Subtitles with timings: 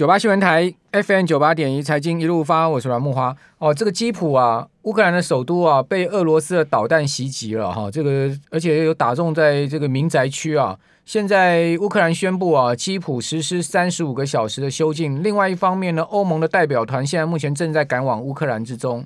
[0.00, 3.36] 九八新闻台 FM 九八点一财经一路发，我是阮木花。
[3.58, 7.90] 哦，这个基辅啊，乌克兰的首都啊，被俄罗斯的导弹袭击了哈。
[7.90, 10.78] 这个而且有打中在这个民宅区啊。
[11.04, 15.22] 现在乌克兰宣布啊，基辅实施三十五个小时的宵禁。
[15.22, 19.04] 另外一方面呢，欧盟的代表团现在目前正在赶往乌克兰之中。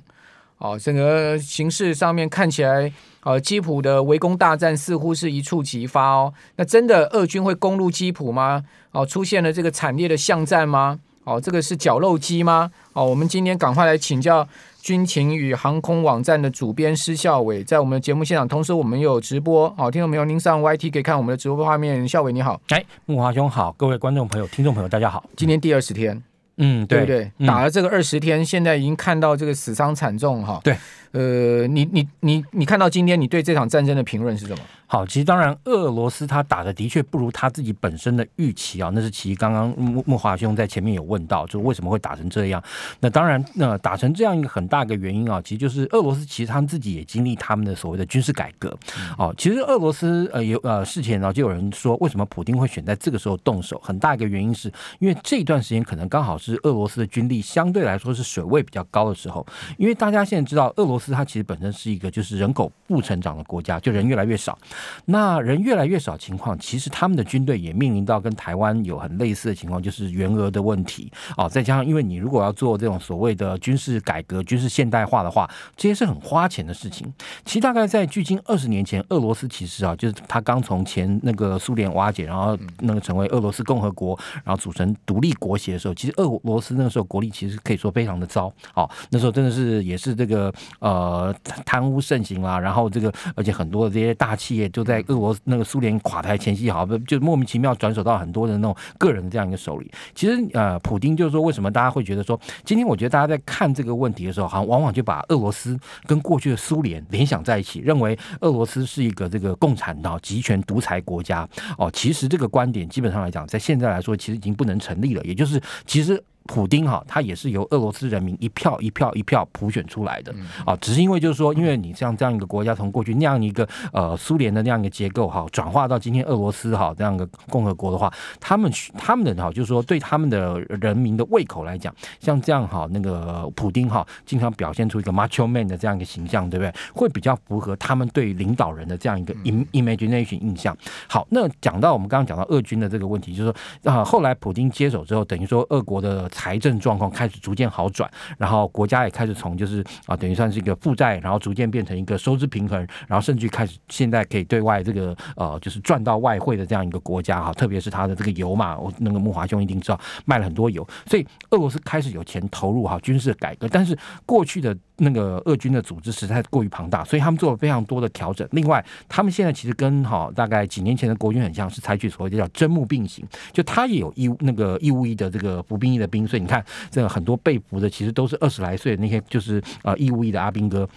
[0.57, 2.91] 哦，整个形势上面看起来，
[3.23, 6.33] 呃，基辅的围攻大战似乎是一触即发哦。
[6.55, 8.63] 那真的俄军会攻入基辅吗？
[8.91, 10.99] 哦，出现了这个惨烈的巷战吗？
[11.25, 12.71] 哦，这个是绞肉机吗？
[12.93, 14.47] 哦，我们今天赶快来请教
[14.81, 22.07] 军情与航空网站的主编施孝伟，在我们的节目现场，同时我们有直播，好、哦，听众朋友您上 YT 可以看我们的直播画面。
[22.07, 26.34] 孝伟你好，哎，木华兄好，各位观众朋友、听众朋友大家好，今天第二十天。
[26.57, 27.47] 嗯，对，对不对？
[27.47, 30.59] 打了这个二十天，嗯，现在已经看到这个死伤惨重哈。
[30.63, 30.75] 对，
[31.11, 34.59] 呃，你你你你看到今天，你对这场战争的评论是什么？
[34.87, 42.63] 好，其实当然，俄罗斯他打的的确不如他自己本身的预期啊，那是其实刚刚木木华兄在前面有问到，就为什么会打成这样？
[42.99, 48.77] 那当然，那打成这样一个很大个原因啊，其实就是俄罗斯其实他们自己也经历他们的所谓的军事改革。
[49.17, 53.79] 哦，其实俄罗斯呃有呃事前呢就有人说，为什么普丁会选在这个时候动手？
[53.83, 59.45] 很大一个原因是因为这段时间可能刚好是俄罗斯的军力相对来说是水位比较高的时候，
[59.77, 64.57] 因为大家现在知道，俄罗斯它其实本身是一个就是人口不成长的国家，就人越来越少。
[65.05, 71.47] 那人越来越少情况，其实他们的军队也面临到跟台湾有很类似的情况，就是员额的问题哦。
[71.49, 77.11] 再加上，因为你如果要做这种所谓的军事改革、军事现代化的话，这些是很花钱的事情。
[77.43, 88.89] 其实大概在距今二十年前，俄罗斯其实啊，就是他刚从前那个苏联瓦解，然后那个成为俄罗斯共和国，然后组成独立国协的时候，其实俄罗斯那个时候国力其实可以说非常的糟哦。
[89.09, 91.33] 那时候真的是也是这个呃
[91.65, 99.91] 贪污盛行啦，然后这个而且很多的这些大企业就在俄罗斯那个苏联垮台前夕，好，就莫名其妙转手到很多的那种个人的这样一个手里。
[100.13, 111.47] 其实，呃，普丁就是说，为什么大家会觉得说，今天我觉得大家在看这个问题的时候，好像往往就把俄罗斯跟过去的苏联联想在一起，认为俄罗斯是一个这个共产党集权独裁国家。
[111.77, 115.23] 哦，其实这个观点基本上来讲，在现在来说，其实已经不能成立了。
[115.23, 116.23] 也就是，其实。
[116.47, 120.33] 普丁哈，他也是由俄罗斯人民一票一票一票普选出来的
[120.65, 136.71] 啊，只是因为就是说，因为你像这样一个国家，从过去那样一个呃苏联的那样一个结构哈，转化到今天俄罗斯哈这样一个共和国的话，他们他们的哈就是说对他们的人民的胃口来讲，像这样哈那个普丁哈，经常表现出一个 macho man 的这样一个形象，对不对？
[136.93, 139.33] 会比较符合他们对领导人的这样一个
[139.73, 140.77] imagination 印象。
[141.07, 143.51] 好，那讲到我们刚刚讲到俄军的这个问题，就是
[143.81, 146.29] 说啊，后来普丁接手之后，等于说俄国的。
[146.35, 164.75] 财政状况开始逐渐好转，然后国家也开始从就是啊，等于算是一个负债，然后逐渐变成一个收支平衡，然后甚至开始现在可以对外这个呃，就是赚到外汇的这样一个国家哈，特别是它的这个油嘛，我那个木华兄一定知道卖了很多油，所以俄罗斯开始有钱投入哈军事改革，但是过去的。
[164.97, 168.47] 那个俄军的组织实在过于庞大，所以他们做了非常多的调整。
[168.51, 180.87] 另外，他们现在其实跟哈大概几年前的国军很像，是采取所谓的叫征募并行，就他也有义务那个义务役的这个服兵役的兵，所以你看，这个很多被俘的其实都是二十来岁的那些就是呃义务役的阿兵哥。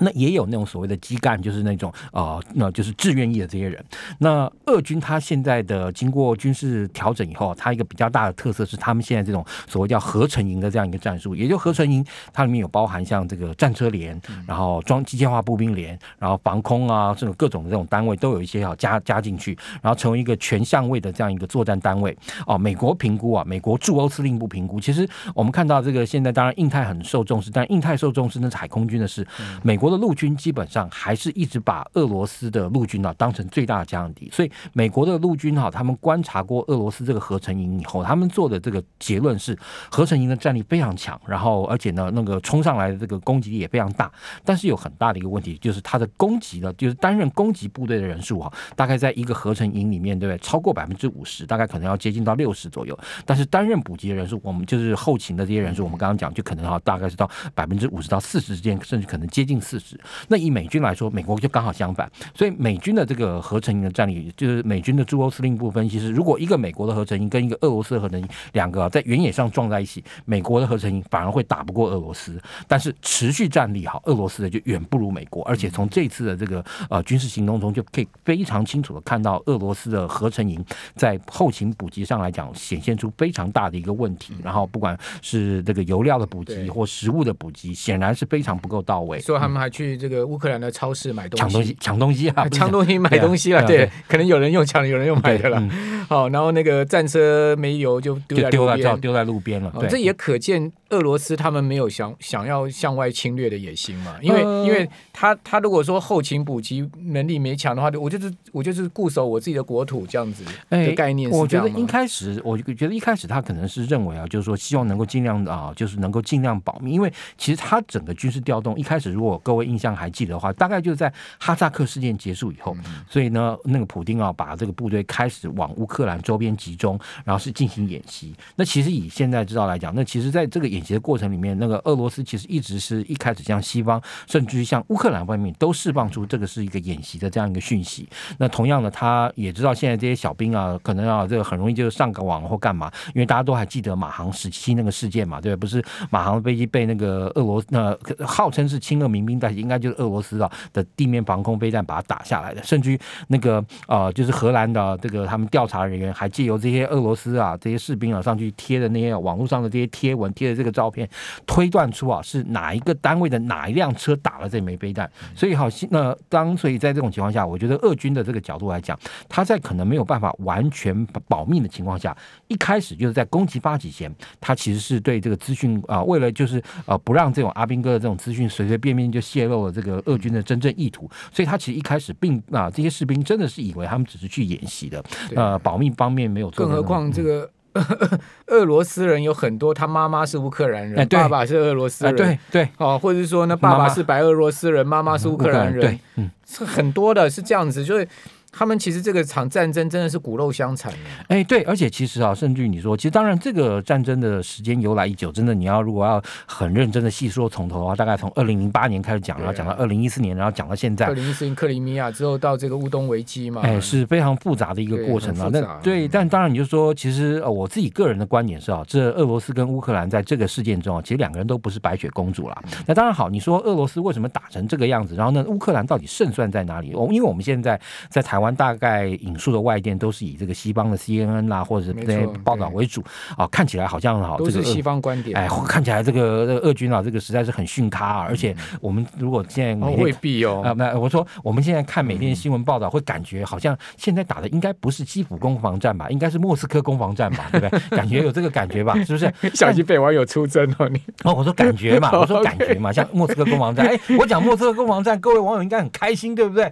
[0.00, 3.84] 那也有那种所谓的基干，就是那种呃，那就是志愿役的这些人。
[4.18, 22.16] 那俄军他现在的经过军事调整以后，他一个比较大的特色是他们现在这种所谓叫合成营的这样一个战术，也就合成营，它里面有包含像这个战车连，然后装机械化步兵连，然后防空啊这种各种的这种单位都有一些要加加进去，然后成为一个全相位的这样一个作战单位。
[22.46, 29.26] 哦，美国评估啊，美国驻欧司令部评估，其实我们看到这个现在当然印太很受重视，但印太受重视那是海空军的事，
[29.62, 29.76] 美。
[29.82, 39.58] 国的陆军基本上还是一直把俄罗斯的陆军啊当成最大的假想敌，所以美国的陆军哈，他们观察过俄罗斯这个合成营以后，他们做的这个结论是，
[39.90, 44.08] 合成营的战力非常强，然后而且呢，那个冲上来的这个攻击力也非常大，
[44.44, 50.38] 但是有很大的一个问题，就是他的攻击呢，就是担任攻击部队的人数哈，大概在一个合成营里面，对不对？
[50.38, 59.60] 超过百分之五十，大概可能要接近到六十左右，但是担任补给的人数，我们就是后勤的这些人数，我们刚刚讲，就可能哈，大概是到百分之五十到四十之间，甚至可能接近。
[59.72, 59.98] 四十，
[60.28, 72.38] 那以美军来说，美国就刚好相反，所以美军的这个合成营的战力，就是美军的驻欧司令部分析是，如果一个美国的合成营跟一个俄罗斯的合成营两个在原野上撞在一起，美国的合成营反而会打不过俄罗斯，
[72.68, 80.62] 但是持续战力好，俄罗斯的就远不如美国，而且从这次的这个呃军事行动中就可以非常清楚的看到，俄罗斯的合成营
[80.94, 89.61] 在后勤补给上来讲显现出非常大的一个问题，然后不管是这个油料的补给或食物的补给，显然是非常不够到位，说他们。
[89.62, 93.64] 还去这个乌克兰的超市买东西，抢东西，抢东西啊， 抢东西买东西了。
[93.64, 95.62] 对，可能有人用抢，有人用买的了。
[96.08, 99.72] 好，然后那个战车没油就丢在路边，丢在路边了。
[99.88, 104.16] 这也可见俄罗斯他们没有想想要向外侵略的野心嘛？
[104.20, 111.30] 因为因为他他如果说后勤补给能力没强的话，我就是我就是固守我自己的国土这样子的概念。
[111.30, 122.74] 我觉得一开始我觉得一开始他可能是认为啊，就是说希望能够尽量啊，就是能够尽量保密，因为其实他整个军事调动一开始，如果各位印象还记得的话，大概就是在哈萨克事件结束以后，
[123.06, 128.34] 所以呢，那个普丁啊，把这个部队开始往乌克兰周边集中，然后是进行演习。
[128.56, 138.08] 那其实以现在知道来讲，那其实在这个演习的过程里面，那个俄罗斯其实一直是一开始向西方，甚至于向乌克兰方面都释放出这个是一个演习的这样一个讯息。
[138.38, 147.94] 那同样的，他也知道现在这些小兵啊，可能啊这个很容易就上个网或干嘛，因为大家都还记得马航时期那个事件嘛，对，不是马航飞机被那个俄罗斯那
[148.24, 161.08] 号称是亲俄民兵，但是应该就是俄罗斯啊的地面防空飞弹把它打下来的，甚至于那个呃就是荷兰的这个他们调查人员还借由这些俄罗斯啊这些士兵啊上去贴的那些网络上的这些贴文贴的这个照片，
[161.44, 168.96] 推断出啊是哪一个单位的哪一辆车打了这枚飞弹，所以好，那当所以在这种情况下，我觉得俄军的这个角度来讲，
[169.28, 172.16] 他在可能没有办法完全保密的情况下，
[172.46, 185.02] 一开始就是在攻击发起前，他其实是对这个资讯啊，为了就是呃不让这种阿兵哥的这种资讯随随便便就泄露了这个俄军的真正意图，所以他其实一开始并啊这些士兵真的是以为他们只是去演习的，
[185.34, 186.66] 呃保密方面没有做。
[186.66, 187.48] 更何况这个。
[188.48, 198.06] 俄罗斯人有很多，他妈妈是乌克兰人，爸爸是俄罗斯人，对对，哦，或者是说呢，爸爸是白俄罗斯人，妈妈是乌克兰人，对，嗯，是很多的，是这样子，就是。
[198.52, 211.06] 他们其实这个场战争真的是骨肉相残的，哎，对，而且其实啊，甚至于你说，其实当然这个战争的时间由来已久，真的你要如果要很认真的细说从头的话，大概从二零零八年开始讲，然后讲到二零一四年，然后讲到现在。
[211.06, 215.48] 二零一四年克里米亚之后到这个乌东危机嘛，哎，是非常复杂的一个过程啊。
[215.50, 222.62] 那对，但当然你就说，其实呃，我自己个人的观点是啊，这俄罗斯跟乌克兰在这个事件中啊，其实两个人都不是白雪公主啦。
[222.86, 225.14] 那当然好，你说俄罗斯为什么打成这个样子？
[225.14, 226.94] 然后呢，乌克兰到底胜算在哪里？
[226.94, 229.10] 我因为我们现在在台湾大概。
[229.22, 233.02] 引述的外电都是以这个西方的 CNN 啦，或者是这些报道为主
[233.36, 235.36] 啊，看起来好像好，都是西方观点。
[235.36, 238.26] 哎，看起来这个这俄军啊，这个实在是很逊咖啊。
[238.28, 247.78] 而且我们如果现在未必哦啊，那我说我们现在看每天新闻报道，会感觉好像现在打的应该不是基辅攻防战吧，应该是莫斯科攻防战吧，对不对？
[247.96, 249.32] 感觉有这个感觉吧，是不是？
[249.54, 253.86] 小心被网友出征哦，你 哦，我说感觉嘛，我说感觉嘛，像莫斯科攻防战。
[253.86, 256.70] 哎，我讲莫斯科攻防战，各位网友应该很开心，对不对？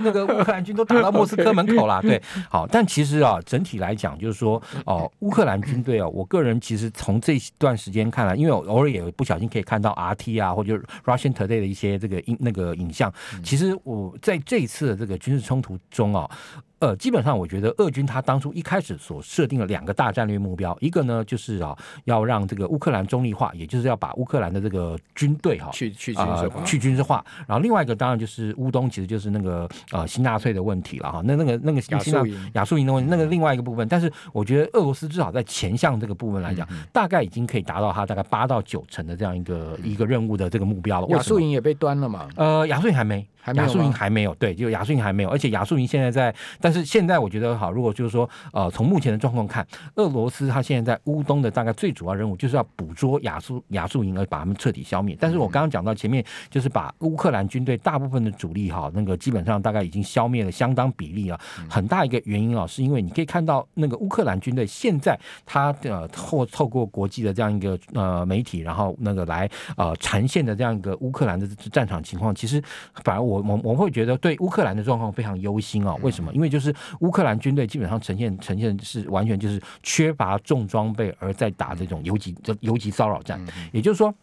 [0.00, 2.66] 那个乌克兰军都打到莫斯科门口啦，对，好。
[2.66, 10.74] 但其实啊，整体来讲，就是说，哦，乌克兰军队啊，我个人其实从这段时间看来，因为我偶尔也不小心可以看到 RT 啊，或者
[11.04, 13.12] Russian Today 的一些这个影那个影像，
[13.42, 16.28] 其实我在这一次的这个军事冲突中啊。
[16.78, 27.24] 呃，基本上我觉得俄军他当初一开始所设定的两个大战略目标，一个呢就是啊要让这个乌克兰中立化，也就是要把乌克兰的这个军队哈去去军事化，去军事化。
[27.46, 31.22] 然后另外一个当然就是乌东，其实就是那个呃新纳粹的问题了哈。
[31.24, 33.88] 那那个那个亚速营亚速营的问题，那个另外一个部分。
[33.88, 41.06] 但是我觉得俄罗斯至少在前项这个部分来讲，大概已经可以达到他大概八到九成的这样一个一个任务的这个目标了。
[41.08, 42.28] 亚速营也被端了嘛？
[42.36, 43.26] 呃，亚速营还没。
[43.54, 55.16] 亚速营还没有，对，就亚速营还没有，而且亚速营现在在，但是现在我觉得好，如果就是说，呃，从目前的状况看，俄罗斯它现在在乌东的大概最主要任务就是要捕捉亚速亚速营，而把他们彻底消灭。
[55.20, 72.60] 但是我刚刚讲到前面，就是把乌克兰军队大部分的主力哈，那个基本上大概已经消灭了相当比例啊，很大一个原因啊，是因为你可以看到那个乌克兰军队现在他呃透透过国际的这样一个呃媒体，然后那个来呃呈现的这样一个乌克兰的战场情况，其实
[73.04, 73.35] 反而我。
[73.36, 75.94] 我我我会觉得对乌克兰的状况非常忧心啊！
[76.02, 76.32] 为什么？
[76.32, 83.40] 因为就是乌克兰军队基本上呈现呈现是完全就是缺乏重装备，而在打这种游击游击骚扰战，
[83.72, 84.14] 也就是说。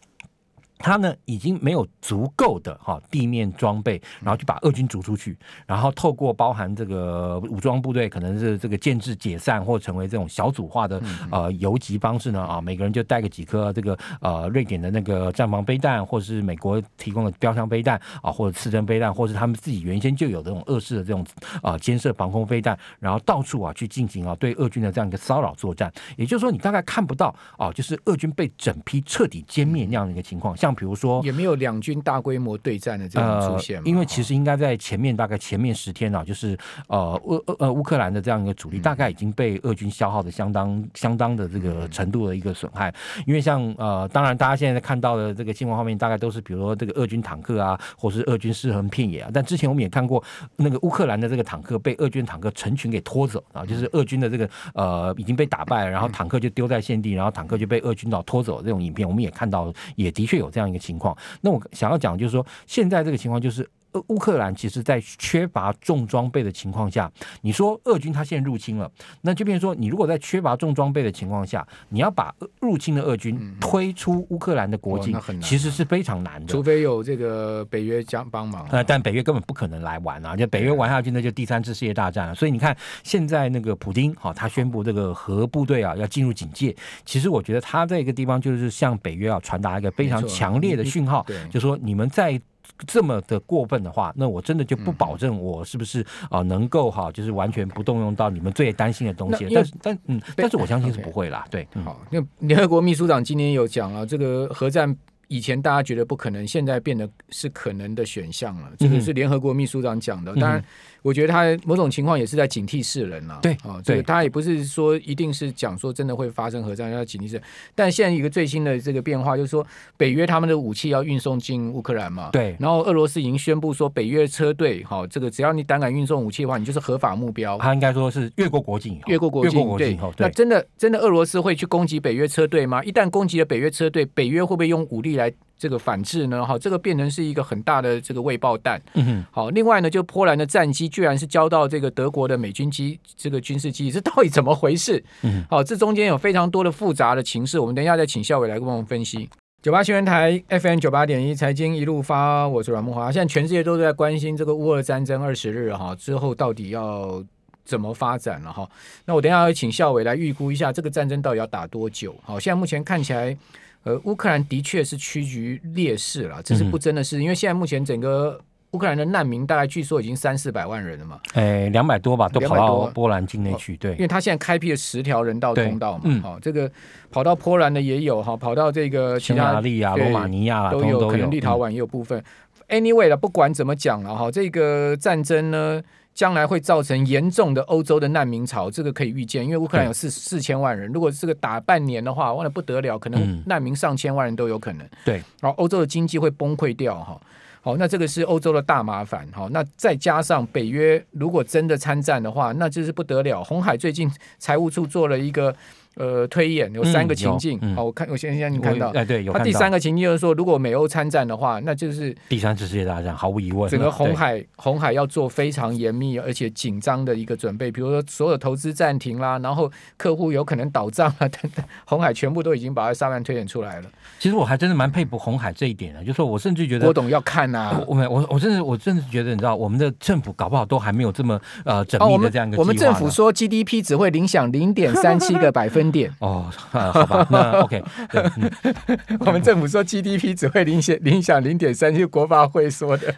[0.84, 21.26] 他呢已经没有足够的哈地面装备，然后就把俄军逐出去，然后透过包含这个武装部队，可能是这个建制解散或成为这种小组化的呃游击方式呢啊，每个人就带个几颗这个呃瑞典的那个战防飞弹，或是美国提供的标枪飞弹啊，或者刺针飞弹，或是他们自己原先就有这种俄式的这种
[21.62, 25.90] 啊监射防空飞弹，然后到处啊去进行啊对俄军的这样一个骚扰作战。
[26.18, 30.73] 也就是说，你大概看不到啊，就是俄军被整批彻底歼灭那样的一个情况，像。
[30.74, 42.94] 像比如说也没有两军大规模对战的这种出现、呃、因为其实应该在前面大概前面十天啊，就是呃乌呃乌克兰的这样一个主力，大概已经被俄军消耗的相当相当的这个程度的一个损害。
[43.28, 49.30] 因为像呃，当然大家现在看到的这个新闻画面，大概都是比如说这个俄军坦克啊，或是俄军尸横遍野啊。
[49.34, 50.24] 但之前我们也看过
[50.56, 61.16] 那个乌克兰的这个坦克被俄军坦克成群给拖走啊，就是俄军的这个呃已经被打败了，然后坦克就丢在现地，然后坦克就被俄军岛拖走这种影片，我们也看到，也的确有这样这样一个情况。
[61.42, 63.70] 那我想要讲就是说，现在这个情况就是。
[64.08, 76.48] 乌克兰其实，在缺乏重装备的情况下，你说俄军他现在入侵了，那就变成说，你如果在缺乏重装备的情况下，你要把入侵的俄军推出乌克兰的国境，其实是非常难的。
[76.52, 80.36] 除非有这个北约将帮忙，呃，但北约根本不可能来玩啊！
[80.36, 82.36] 就北约玩下去，那就第三次世界大战了。
[82.36, 92.42] 所以你看，现在那个普丁，哈，他宣布这个核部队啊要进入警戒，其实我觉得他在一个地方就是向北约啊传达一个非常强烈的讯号，就说你们在。
[92.88, 99.48] 这么的过分的话，那我真的就不保证我是不是啊能够哈，就是完全不动用到你们最担心的东西。
[99.54, 101.46] 但是但嗯，但是我相信是不会啦。
[101.50, 104.96] 对，好，那联合国秘书长今天有讲了，这个核战
[105.28, 108.72] 以前大家觉得不可能，现在变得是可能的选项了。
[108.78, 110.64] 这个是联合国秘书长讲的，当然。
[111.04, 113.38] 我觉得他某种情况也是在警惕世人呐。
[113.42, 117.44] 对，啊，这个他也不是说一定是讲说真的会发生核战，要警惕世人。
[117.76, 119.64] 但现在一个最新的这个变化就是说，
[119.98, 122.30] 北约他们的武器要运送进乌克兰嘛。
[122.32, 122.56] 对。
[122.60, 127.58] 然后俄罗斯已经宣布说，北约车队，好，这个只要你胆敢运送武器的话，你就是合法目标。
[127.58, 129.60] 他应该说是越过国境，越过国境。
[129.60, 129.98] 越过国境。
[130.16, 130.26] 对。
[130.26, 132.84] 那真的真的俄罗斯会去攻击北约车队吗？
[132.84, 135.32] 一旦攻击了北约车队，北约会不会用武力来？
[135.64, 138.82] 这个反制呢，哈，这个变成是一个很大的这个未爆弹。
[138.96, 145.02] 嗯哼，好，另外呢，就波兰的战机居然是交到这个德国的美军机，这个军事机，这到底怎么回事？
[145.22, 149.30] 嗯，好，这中间有非常多的复杂的情势，我们等一下再请校委来跟我们分析。
[149.62, 153.10] 九八新闻台 FM 九八点一财经一路发，我是阮慕驊。
[153.10, 157.24] 现在全世界都在关心这个乌俄战争二十日哈之后到底要
[157.64, 158.70] 怎么发展了哈。
[159.06, 162.14] 那我等一下要请校委来预估一下这个战争到底要打多久？
[162.26, 163.38] 好，现在目前看起来。
[163.84, 167.24] 呃，乌克兰的确是屈居劣势了，这是不争的事，嗯。
[167.24, 168.40] 因为现在目前整个
[168.72, 173.76] 乌克兰的难民大概据说已经三四百万人了嘛，哎，两百多吧，都跑到波兰境内去。
[173.78, 176.72] 对，因为他现在开辟了十条人道通道嘛，好，这个
[177.12, 182.24] 跑到波兰的也有哈，跑到这个其他匈牙利啊、罗马尼亚都有，都有可能立陶宛也有部分。
[182.68, 185.82] 嗯、anyway 了，不管怎么讲了哈，这个战争呢。
[186.14, 194.88] 将来会造成严重的欧洲的难民潮，这个可以预见，因为乌克兰有四四千万人，如果这个打半年的话，哇，那不得了，可能难民上千万人都有可能。
[195.04, 197.20] 对，然后欧洲的经济会崩溃掉哈。
[197.62, 199.28] 好，那这个是欧洲的大麻烦。
[199.32, 203.44] 好，那再加上北约如果真的参战的话，那就是不得了。
[203.44, 205.56] 红海最近财务处做了一个。
[205.96, 209.32] 呃，推演有三个情境，好、我看我先先你看到，哎对，有。
[209.32, 213.70] 他第三个情境就是说，如果美欧参战的话，那就是第三次世界大战，毫无疑问。
[213.70, 223.88] 整个红海红海要做非常严密而且紧张的一个准备，比如说所有投资暂停啦，然后客户有可能倒账啊等等，红海全部都已经把它沙盘推演出来了。
[224.18, 236.52] 其实我还真的蛮佩服红海这一点的，就是说我甚至觉得郭董要看呐、啊，我我我甚至我甚至觉得，你知道，我们的政府搞不好都还没有这么呃缜密的这样一个我，们我们政府说 GDP 只会影响零点三七个百 分 点哦。
[236.72, 243.14] 啊，好吧，那 OK，对、嗯、 我们政府说 GDP 只会影响影响零点三是，国发会说的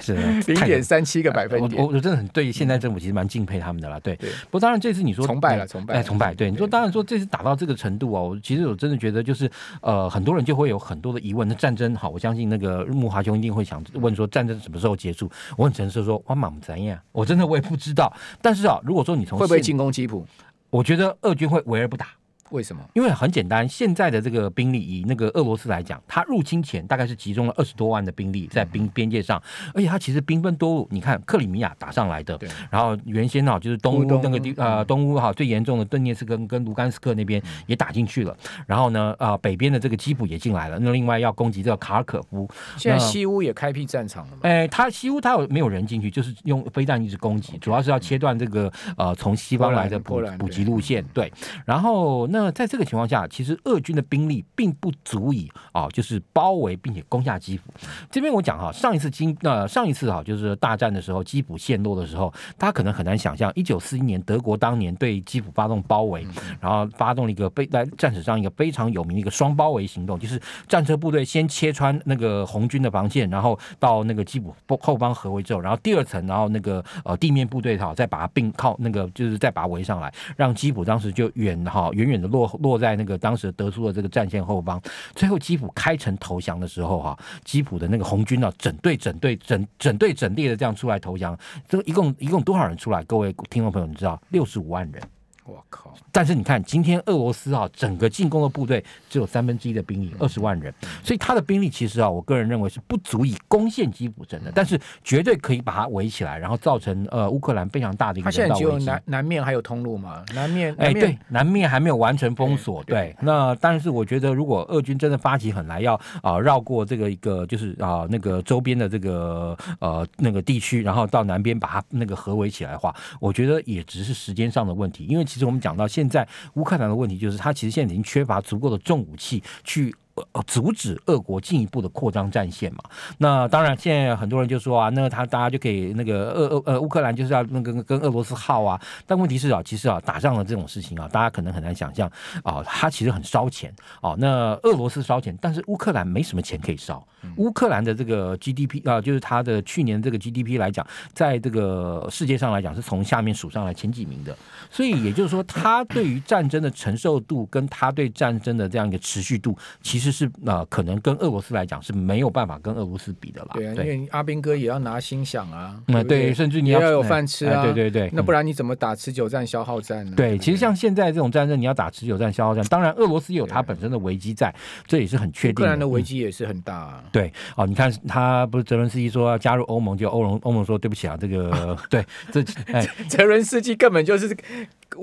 [0.00, 0.14] 是
[0.46, 1.82] 零点三七个百分点。
[1.82, 4.16] 我我真的很对现在政府其实蛮敬佩他们的啦，对。
[4.16, 6.34] 对不过当然这次你说崇拜了，崇拜，哎，崇拜。
[6.34, 11.46] 对，你说当然说这次打到这个程度哦，其实我真的觉得就是呃，很多人就会有很多的疑问。
[11.48, 15.30] 那战争好，我相信那个木华兄一定会想问说战争什么时候结束？
[15.56, 16.98] 我很诚实说，哇，妈怎样？
[17.12, 18.12] 我真的我也不知道。
[18.40, 20.26] 但是啊，如果说你从会不会进攻基辅？
[20.74, 22.08] 我觉得俄军会围而不打。
[22.50, 22.82] 为什么？
[22.94, 29.42] 因为很简单，现在的这个兵力，以那个俄罗斯来讲，他入侵前大概是集中了二十多万的兵力在边边界上，
[29.74, 30.88] 而且他其实兵分多路。
[30.90, 32.38] 你看克里米亚打上来的，
[32.70, 38.36] 然后原先啊就是东乌那个地呃东乌哈最严重的顿涅茨克跟跟卢甘斯克那边也打进去了，
[38.66, 44.38] 然后呢啊、呃、北边的这个基辅也进来了，那另外要攻击这个卡尔可夫，现在西乌也开辟战场了吗？
[44.42, 46.10] 哎，他西乌他有没有人进去？
[46.10, 51.04] 就是用飞弹一直攻击，主要是要切断这个呃从西方来的补补给路线。
[51.12, 51.32] 对，
[51.64, 53.14] 然后那在这个情况下。
[53.30, 57.64] 其实俄军的兵力并不足以啊，就是包围并且攻下基辅。
[58.10, 66.26] 这边我讲哈，上一次经呃上一次哈，就是大战的时候，基辅陷落的时候，大家可能很难想象，一九四一年德国当年对基辅发动包围，
[66.60, 84.80] 然后发动了一个非在战史上一个非常有名的一个双包围行动，就是战车部队先切穿那个红军的防线，然后到那个基辅后方合围之后，然后第二层，然后那个呃地面部队哈再把它并靠那个就是再把它围上来，让基辅当时就远哈远远落落在那个当时德苏的这个战线后方。
[85.14, 91.38] 最后基辅开城投降的时候，哈，基辅的那个红军啊，整队整队整整队整列的这样出来投降，
[91.68, 93.02] 这一共一共多少人出来？
[93.04, 95.02] 各位听众朋友，你知道，六十五万人。
[95.44, 95.92] 我靠！
[96.10, 100.72] 但是你看，今天俄罗斯啊，整个进攻的部队只有三分之一的兵力，二十万人，
[101.02, 108.64] 所以他的兵力其实啊，我个人认为是不足以攻陷基辅城的，但是绝对可以把它围起来，然后造成呃乌克兰非常大的一个人道危机。
[108.64, 110.24] 他现在只有南南面还有通路嘛？
[110.34, 112.82] 南面哎，对，南面还没有完全封锁。
[112.84, 125.24] 对，对那但是我觉得，如果俄军真的发起狠来要啊绕过这个一个就是啊那个周边的这个呃那个地区，然后到南边把它那个合围起来的话，我觉得也只是时间上的问题，因为。
[125.34, 126.24] 其实我们讲到现在，
[126.54, 129.92] 乌克兰的问题就是，它其实现在已经缺乏足够的重武器去。
[130.32, 132.78] 呃，阻止俄国进一步的扩张战线嘛？
[133.18, 138.80] 那当然，现在很多人就说啊，那他大家就可以那个俄俄呃乌克兰就是要那个跟俄罗斯耗啊。
[139.08, 142.08] 但问题是啊，其实啊，打仗的这种事情啊，大家可能很难想象
[142.44, 144.14] 啊，它其实很烧钱啊。
[144.16, 147.04] 那俄罗斯烧钱，但是乌克兰没什么钱可以烧。
[147.36, 154.36] 乌克兰的这个 GDP 啊，就是它的去年这个 GDP 来讲，在这个世界上来讲是从下面数上来前几名的。
[154.70, 160.03] 所以也就是说，他对于战争的承受度跟他对战争的这样一个持续度，其实。
[160.04, 163.52] 其实是呃，可能跟俄罗斯来讲是没有办法跟俄罗斯比的啦。
[163.54, 167.62] 对啊，因为阿兵哥也要拿心想啊，对，对，甚至你要，有饭吃啊。
[167.62, 170.12] 对对对，那不然你怎么打持久战、消耗战呢？
[170.14, 174.54] 对，对，其实像现在这种战争，你要打持久战、消耗战，当然俄罗斯有它本身的危机在，
[174.86, 175.62] 这也是很确定的。
[175.62, 177.00] 乌克兰的危机也是很大啊。
[177.02, 182.44] 嗯、对哦，你看他不是泽伦斯基说要加入欧盟，就欧盟欧盟说对不起啊，这个 对这
[182.74, 184.36] 哎，泽伦斯基根本就是。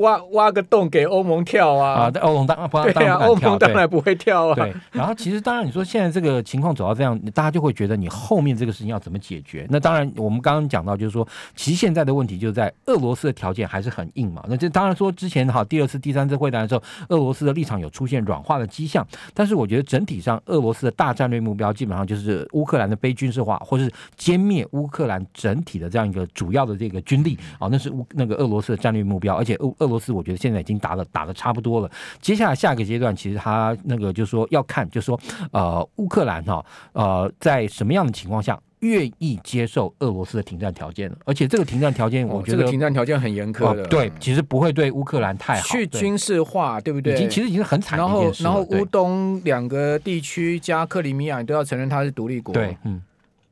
[0.02, 2.02] 挖挖个洞给欧盟跳啊！
[2.02, 4.56] 啊，欧盟当然不对啊，欧盟当然不会跳啊。
[4.56, 9.66] 对，然后其实当然你说现在这个情况走到这样，大家就会觉得你后面这个事情要怎么解决？
[9.70, 14.44] 那当然我们刚刚讲到就是说，其实现在的问题就在俄罗斯的条件还是很硬嘛。
[14.48, 35.20] 那这当然说之前哈第二次、第三次会谈的时候，俄罗斯的立场有出现软化的迹象，但是我觉得整体上俄罗斯的大战略目标基本上就是乌克兰的非军事化，或是歼灭乌克兰整体的这样一个主要的这个军力啊，那是乌那个俄罗斯的战略目标，而且俄俄罗斯我觉得现在已经打的打的差不多了，接下来下一个阶段其实他那个就是说要看，就是说
[35.52, 47.14] 呃乌克兰哈呃在什么样的情况下愿意接受俄罗斯的停战条件，而且这个停战条件我觉得、哦这个、停战条件很严苛的、哦，对，其实不会对乌克兰太好，去军事化对不对？
[47.14, 53.00] 已经其实已经很惨然后然后乌东东两个地区加克里米亚都要承认它是独立国，对，嗯，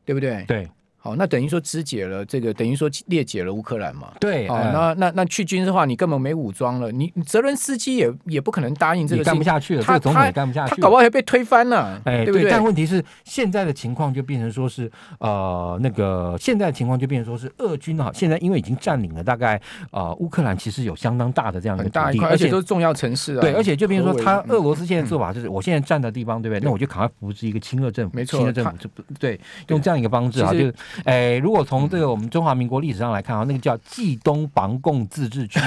[0.04, 0.44] 对不对？
[0.48, 0.68] 对。
[1.10, 4.12] 好，那等于说肢解了这个，等于说裂解了乌克兰嘛？
[4.20, 12.50] 对，哦，嗯、那那那去军事化，你根本没武装了，你泽伦斯基也也不可能答应这个事，干不下去了，他、这个、总统也干不下去，他搞不好还被推翻了，哎，对不对？
[12.52, 19.60] 但问题是，现在的情况就变成说是，呃，那个现在的情况就变成说是，俄军啊，现在因为已经占领了大概
[19.92, 23.42] 呃乌克兰其实有相当大的这样一个大一块，而且都是重要城市啊。
[23.42, 26.64] 对，而且就变成说，他俄罗斯现在做法就是，我现在占的地方，对不对？
[26.64, 30.74] 那我就赶快扶持一个亲俄政府，没错，亲俄政府就不对，用这样一个方式啊，就是，
[31.06, 35.60] 哎，如果从这个我们中华民国历史上来看啊，那个叫冀东防共自治区，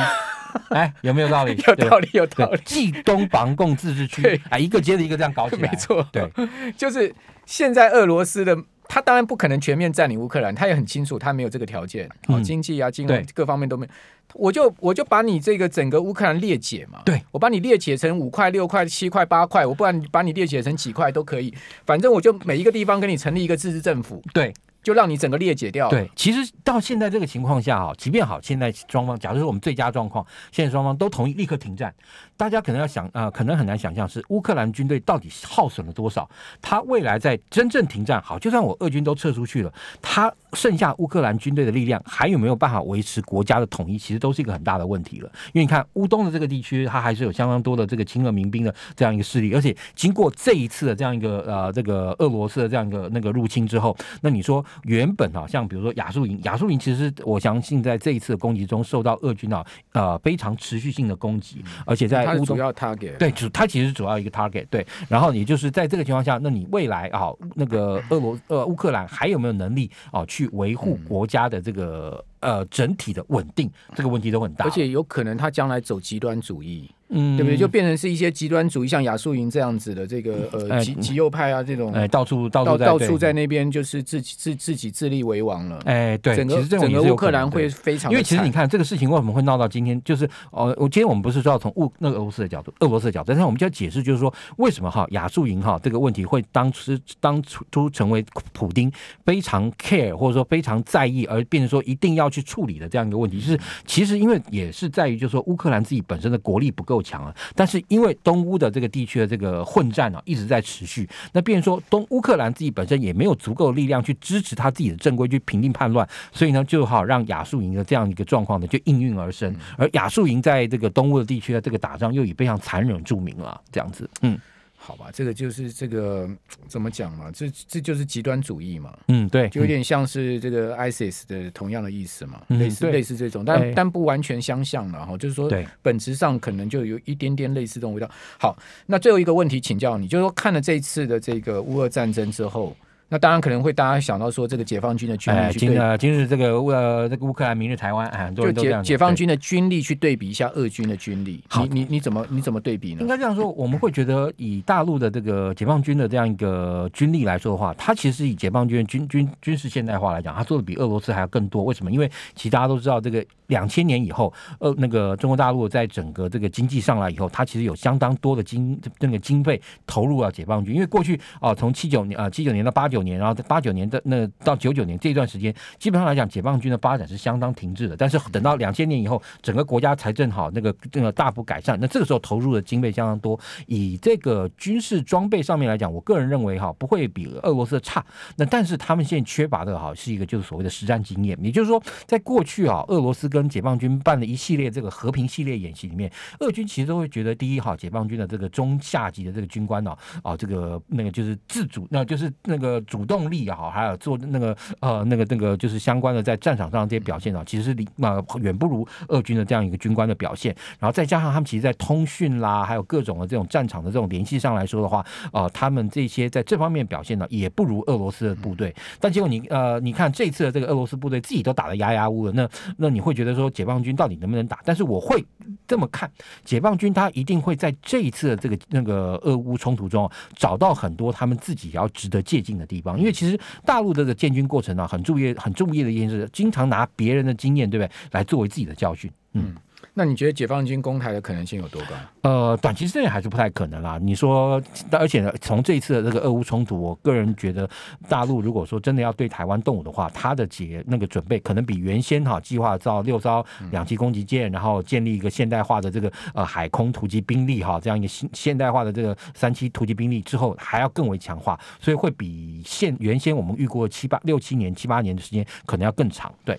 [0.70, 1.56] 哎，有没有道理？
[1.66, 2.60] 有道理，有道理。
[2.64, 6.06] 冀东防共自治区，哎，一个接着一个这样搞起来，没错。
[6.12, 6.30] 对，
[6.76, 7.14] 就是
[7.46, 8.56] 现在俄罗斯的，
[8.88, 13.92] 他当然不可能全面占领乌克兰，他也很清楚他没有这个条件，哦，经济啊、金融各方面都没有。
[14.34, 21.52] 我就我就把你这个整个乌克兰裂解嘛，对，我把你裂解成五块、六块、七块、八块，我不然把你裂解成几块都可以，
[21.84, 24.52] 反正我就每一个地方给你成立一个自治政府，对。
[24.82, 25.88] 就让你整个裂解掉。
[25.88, 31.94] 对，其实到现在这个情况下啊，即便好，现在双方，假如说我们最佳状况，现在双方都同意立刻停战，
[32.42, 36.28] 大家可能要想啊、可能很难想象是乌克兰军队到底耗损了多少，
[36.61, 45.31] 他未来在真正停战好，就算我俄军都撤出去了，他剩下乌克兰军队的力量还有没有办法维持国家的统一，其实都是一个很大的问题了。
[45.52, 55.46] 因为你看乌东的这个地区，它还是有相当多的这个亲俄民兵的这样一个势力，而且经过这一次的这样一个呃这个俄罗斯的这样一个那个入侵之后，那你说原本啊。
[55.46, 73.70] 像比如说亚速营，亚速营其实我相信在这一次的攻击中受到俄军啊呃非常持续性的攻击，而且在主要 target 对主，它其实主要一个 target 对，然后也就是在这个情况下，那你未来啊那个俄罗呃乌克兰还有没有能力啊去维护国家的这个呃整体的稳定？
[73.94, 76.90] 这个问题都很大，而且有可能他将来走极端主义。
[77.12, 77.57] 嗯，对不对？
[77.57, 85.79] 就变成是一些极端主义，像亚素营这样子的这个呃极极右派啊，这种哎到处到处到处在那边就是自己自自己自立为王了。
[85.85, 98.90] 哎，对，整个整个乌克兰会非常，因为其实你看这个事情为什么会闹到今天，就是哦，我今天我们不是说要从乌那个俄罗斯的角度，俄罗斯的角度，但是我们就要解释，就是说为什么哈亚素营哈这个问题会当初当初成为普丁
[99.25, 107.34] 非常 care 或者说非常在意而变成说一定要去处理的这样一个问题，就是其实因为也是在于就是说乌克兰自己本身的国力不够够强了。
[107.54, 119.54] 但是因为东乌的这个地区的这个混战啊一直在持续，那变成说东乌克兰自己本身也没有足够的力量去支持他自己的正规去平定叛乱，所以呢就好让亚速营的这样一个状况呢就应运而生。
[119.76, 124.38] 而亚速营在这个东乌的地区的这个打仗又以非常残忍著名了，这样子，嗯。
[124.84, 126.28] 好吧，这个就是这个
[126.66, 127.30] 怎么讲嘛？
[127.30, 128.92] 这这就是极端主义嘛。
[129.06, 135.16] 嗯，对，就有点像是这个 ISIS 的同样的意思嘛，嗯、类似类似这种，但、欸、但不完全相像了哈。
[135.16, 135.48] 就是说，
[135.82, 138.10] 本质上可能就有一点点类似这种味道。
[138.38, 142.76] 好，那最后一个问题请教你，就是说看了这一次的这个乌俄战争之后。
[143.12, 148.83] 那当然可能会大家想到说，这个解放军的军力去对，今今日这个呃这个乌克兰，明日台湾，很多人都这样。
[148.83, 153.03] 就解解放军的军力去对比一下俄军的军力，你你你怎么你怎么对比呢？
[153.03, 161.64] 应该这样说，我们会觉得以大陆的这个解放军的这样一个军力来说的话，它其实以解放军军军军事现代化来讲，它做的比俄罗斯还要更多。
[161.64, 161.92] 为什么？
[161.92, 170.74] 因为其实大家都知道，这个两千年以后，呃，那个中国大陆在整个这个经济上来以后，它其实有相当多的经那个经费投入到解放军。
[170.74, 173.82] 因为过去啊，从七九年啊七九年到八九年，然后在八九年。
[173.92, 177.94] 的那到九九年这一段时间，基本上来讲，解放军的发展是相当停滞的。
[177.94, 183.38] 但是等到两千年以后，整个国家财政好，那个那个大幅改善，那这个时候投入的经费相当多。
[183.66, 188.02] 以这个军事装备上面来讲，我个人认为哈，不会比俄罗斯差。
[188.36, 191.36] 那但是他们现在缺乏的哈，是一个就是所谓的实战经验。
[191.42, 203.68] 也就是说，在过去啊，俄罗斯跟跟解放军办了一系列这个和平系列演习里面，俄军其实都会觉得，第一哈，解放军的这个中下级的这个军官呢，啊，这个那个就是自主，那就是那个主动力啊。
[203.72, 210.55] 还有做那个呃那个那个就是相关的在战场上这些表现啊，其实是离呃远不如俄军的这样一个军官的表现。
[210.78, 218.72] 然后再加上他们其实，在通讯啦，还有各种的这种战场的这种联系上来说的话，呃，他们这些在这方面表现呢，也不如俄罗斯的部队。
[219.00, 224.60] 但结果你呃你看这次的这个俄罗斯部队自己都打得压压乌了，那那你会觉得说解放军到底能不能打？
[224.64, 225.24] 但是我会
[225.66, 226.10] 这么看，
[226.44, 233.38] 解放军他一定会在这一次的这个那个俄乌冲突中找到很多他们自己要值得借鉴的地方，因为其实。
[233.64, 239.10] 大陆这个建军过程呢、很注意、很注意的一件事，经常拿别人的经验，对不对，来作为自己的教训。
[239.32, 239.54] 嗯，
[239.94, 241.88] 那你觉得解放军攻台的可能性有多高？
[242.22, 243.98] 呃，短期之内还是不太可能啦。
[244.00, 247.68] 你说，而且呢，从这一次的这个俄乌冲突，我个人觉得，
[248.09, 266.59] 大陆如果说真的要对台湾动武的话，他的解那个准备可能比原先哈计划造六艘两栖攻击舰，然后建立一个现代化的这个呃海空突击兵力哈这样一个现现代化的这个三栖突击兵力之后，还要更为强化，所以会比现原先我们预估的七八六七年七八年的时间可能要更长，对。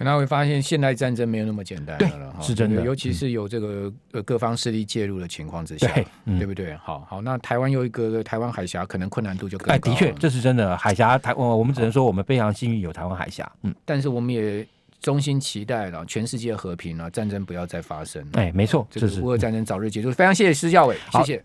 [0.00, 2.80] 可能会发现现代战争没有那么简单了，是真的。
[2.82, 6.74] 尤其是有这个呃各方势力介入的情况之下，对，嗯、对不对？
[6.76, 9.74] 好好，那台湾有一个台湾海峡，可能困难度就更高。
[9.74, 10.74] 哎，的确，这是真的。
[10.74, 13.46] 海峡台，我我们只能说我们非常幸运有台湾海峡。
[13.62, 14.66] 嗯，但是我们也
[15.02, 18.26] 衷心期待了全世界和平了，战争不要再发生。
[18.32, 20.10] 哎，没错，这是乌俄战争早日结束。
[20.10, 21.44] 非常谢谢施教委，谢谢。